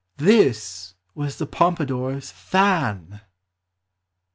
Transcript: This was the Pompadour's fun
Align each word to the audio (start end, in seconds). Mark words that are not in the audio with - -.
This 0.17 0.95
was 1.13 1.37
the 1.37 1.45
Pompadour's 1.45 2.31
fun 2.31 3.21